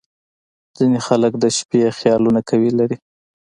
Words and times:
•ځینې 0.77 0.99
خلک 1.07 1.33
د 1.37 1.45
شپې 1.57 1.81
خیالونه 1.99 2.39
قوي 2.49 2.71
لري. 2.79 2.97